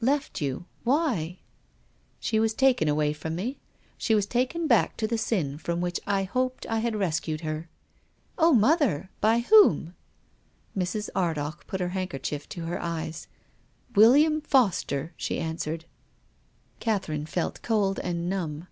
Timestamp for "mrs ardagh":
10.82-11.66